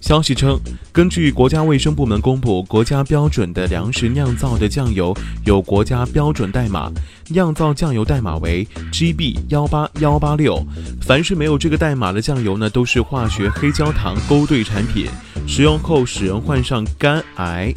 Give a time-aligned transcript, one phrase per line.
[0.00, 0.58] 消息称，
[0.92, 5.12] 根据国家卫生部门公布，国家标准的粮食酿造的酱油
[5.44, 6.92] 有国家标准代码，
[7.28, 10.64] 酿造酱油代码为 GB 幺八幺八六。
[11.02, 15.06] 凡是没有这个代码的酱油呢，都是化学黑焦糖勾兑产品，
[15.46, 17.74] 食用后使人患上肝癌。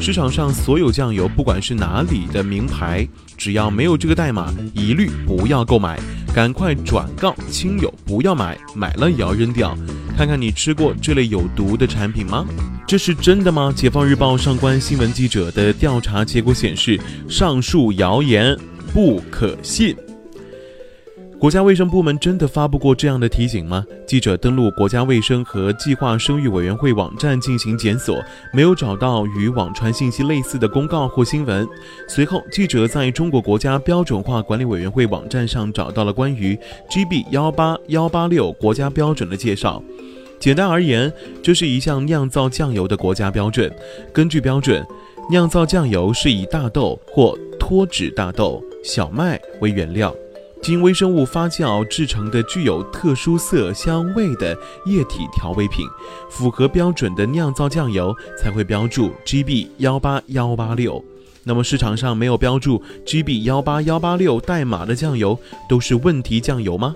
[0.00, 3.06] 市场上所有酱油，不管是哪里的名牌，
[3.36, 5.98] 只要没有这个代码，一律不要购买，
[6.32, 9.76] 赶快转告亲友不要买，买了也要扔掉。
[10.18, 12.44] 看看你吃过这类有毒的产品吗？
[12.88, 13.72] 这是真的吗？
[13.72, 18.58] 解放日报上官新闻记者的调查结果显示，上述谣言
[18.92, 19.96] 不可信。
[21.40, 23.86] 国家卫生部门真的发布过这样的提醒吗？
[24.08, 28.20] 记者登录国家卫生和计划生育委员会网站进行检索，
[28.52, 31.64] 没有找到与网传信息类似的公告或新闻。
[32.08, 36.58] 随后，记者在中国国家标准化管理委员会网站上找到了关于
[36.90, 39.80] GB 幺八幺八六国家标准的介绍。
[40.40, 43.72] 简单而言，这是一项酿造酱油的国家标准。
[44.12, 44.84] 根据标准，
[45.30, 50.12] 酿造酱油是以大豆或脱脂大豆、小麦为原料，
[50.60, 55.86] 经微生物发酵制成的具有特殊色香味的液体调味品。
[56.30, 61.02] 符合标准的酿造酱油才会标注 GB 幺八幺八六。
[61.44, 66.94] 那么市场上没有标注 GB 幺八幺八六代码的酱油都是问题酱油吗？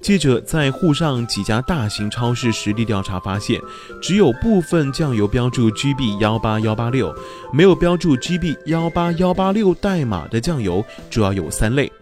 [0.00, 3.60] 记者在沪上几家大型超市实地调查发现，
[4.02, 7.14] 只有部分酱油标注 GB 幺八幺八六，
[7.52, 11.92] 没有标注 GB 幺八幺八六代码的酱油主要有三类。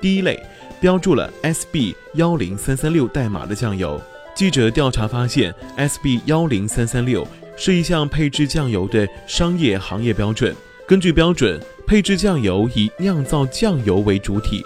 [0.00, 0.40] 第一类
[0.80, 4.00] 标注了 SB 幺零三三六代码的酱油。
[4.34, 7.26] 记者调查发现，SB 幺零三三六
[7.56, 10.54] 是一项配置酱油的商业行业标准。
[10.86, 14.62] 根据标准，配置酱油以酿造酱油为主体。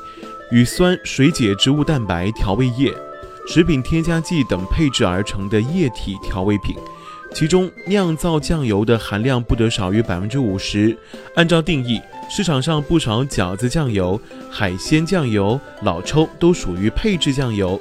[0.51, 2.93] 与酸水解植物蛋白、调味液、
[3.47, 6.75] 食品添加剂等配制而成的液体调味品，
[7.33, 10.97] 其中酿造酱油的含量不得少于百分之五十。
[11.35, 14.21] 按照定义，市场上不少饺子酱油、
[14.51, 17.81] 海鲜酱油、老抽都属于配制酱油。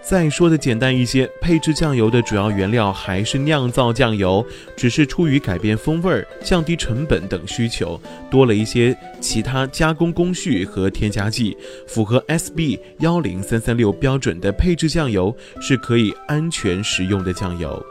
[0.00, 4.46] 再说的简单一些，配制酱油的主要原料还是酿造酱油，
[4.76, 7.98] 只是出于改变风味、降低成本等需求，
[8.30, 11.56] 多了一些其他加工工序和添加剂。
[11.86, 17.82] 符合 SB 幺零三三六标准的配制酱油是可以安全食用的酱油。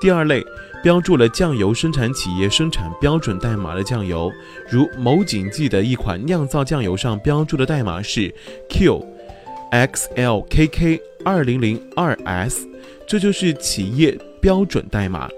[0.00, 0.44] 第二类
[0.82, 4.32] 标注了酱油生产企业生产标准代码的酱油，
[4.68, 8.34] 如某锦记的一款酿造酱油上标注的代码是
[8.68, 9.06] Q
[9.70, 11.00] X L K K。
[11.22, 12.66] 二零零二 S，
[13.06, 15.28] 这就是企业标准代码。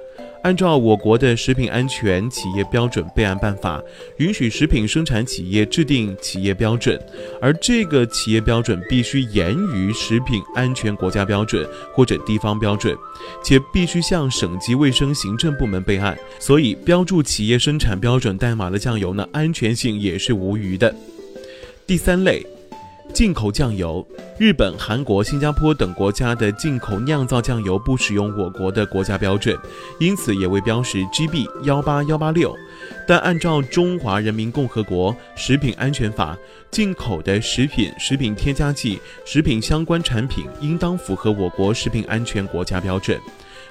[0.43, 3.81] 按照我国的食品安全企业标准备案办法，
[4.17, 7.01] 允许食品生产企业制定企业标准，
[7.41, 11.65] 而这个企业标准必须严于食品安全国家标准
[11.95, 12.97] 或者地方标准，
[13.45, 16.19] 且必须向省级卫生行政部门备案。
[16.41, 20.93] 所以，标注企业生产标准代码的酱油呢，安全性也是无虞的。
[21.87, 22.45] 第三类。
[23.13, 24.07] 进口酱油，
[24.39, 29.57] 日本、韩国、新加坡等国家的进口酿造酱油不使用我国的国家标准，
[30.01, 32.57] 因此也未标识 GB 幺八幺八六。
[33.07, 36.35] 但按照《中华人民共和国食品安全法》，
[36.71, 43.21] 进口的食品、食品添加剂、食品相关产品应当符合我国食品安全国家标准。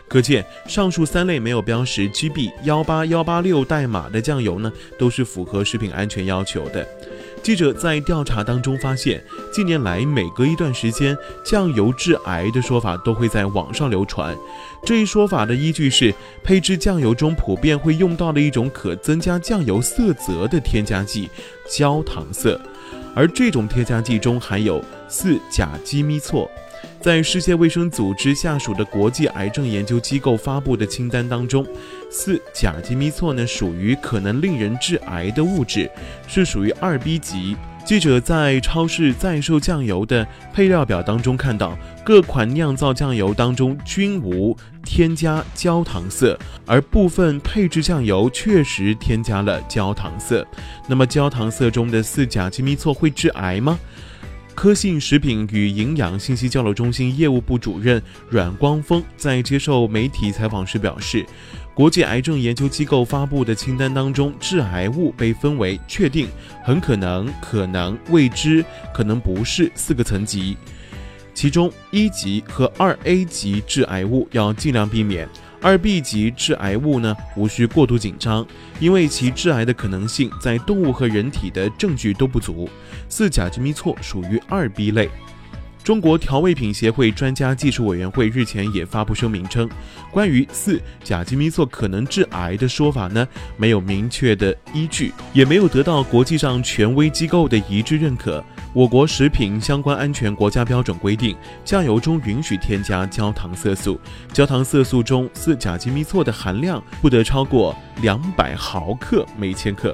[0.08, 6.86] 可见，上述三类没有标识 GB 幺八幺八六代码的酱油呢，都是符合食品安全要求的。
[7.44, 14.38] 记者在调查当中发现，近年来每隔一段时间，酱油致癌的说法都会在网上流传。
[14.86, 16.14] 这一说法的依据是，
[16.44, 21.30] 配制酱油中普遍会用到的一种可增加酱油色泽的添加剂——
[21.68, 22.60] 焦糖色，
[23.16, 26.48] 而这种添加剂中含有四甲基咪唑。
[27.00, 31.66] 在世界卫生组织下属的国际癌症研究机构发布的清单当中，
[32.12, 35.90] 四甲基咪唑呢属于可能令人致癌的物质，
[36.28, 37.56] 是属于二 B 级。
[37.84, 41.76] 记者在超市在售酱油的配料表当中看到，
[42.06, 44.56] 各款酿造酱油当中均无
[44.86, 46.38] 添加焦糖色，
[46.68, 50.46] 而部分配制酱油确实添加了焦糖色。
[50.88, 53.80] 那么，焦糖色中的四甲基咪唑会致癌吗？
[54.62, 58.00] 科信食品与营养信息交流中心业务部主任
[58.30, 61.26] 阮光峰在接受媒体采访时表示，
[61.74, 66.28] 国际癌症研究机构发布的清单当中，致癌物被分为确定、
[66.64, 68.64] 很可能、可能、未知、
[68.94, 70.56] 可能不是四个层级，
[71.34, 75.28] 其中一级和二 A 级致癌物要尽量避免。
[75.62, 78.46] 二 B 级致癌物呢，无需过度紧张，
[78.80, 82.68] 因为其致癌的可能性在动物和人体的证据都不足。
[83.08, 85.10] 四甲基咪唑属于二 B 类。
[85.84, 89.68] 中国调味品协会专家技术委员会日前也发布声明称，
[90.12, 93.28] 关于四甲基咪唑可能致癌的说法呢，
[93.58, 98.44] 没有明确的依据，也没有得到国际上权威机构的一致认可。
[98.74, 101.36] 我国食品相关安全国家标准规定，
[101.66, 104.00] 酱油中允许添加焦糖色素，
[104.32, 109.94] 焦糖色素中四甲基咪唑的含量不得超过两百毫克每千克。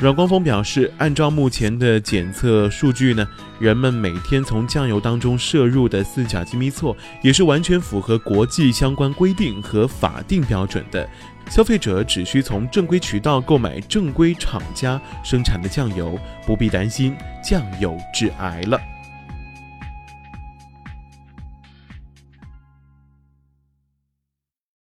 [0.00, 11.06] 阮光峰表示，按照目前的检测数据呢，人们每天从酱油当中摄入的四甲基咪唑也是完全符合国际相关规定和法定标准的。
[11.50, 17.14] 消费者只需从正规渠道购买正规厂家生产的酱油，不必担心
[17.44, 18.80] 酱油致癌了。